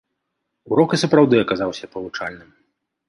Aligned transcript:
Урок 0.71 0.95
і 0.97 0.99
сапраўды 1.03 1.35
аказаўся 1.43 1.91
павучальным. 1.93 2.49